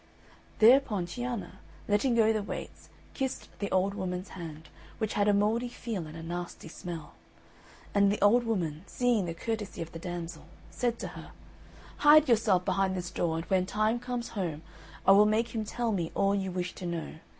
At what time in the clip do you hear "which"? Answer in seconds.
4.97-5.13